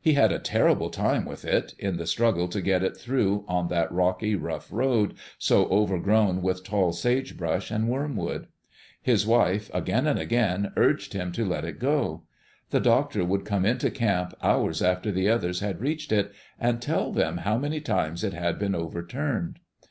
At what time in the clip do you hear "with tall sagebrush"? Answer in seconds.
6.40-7.70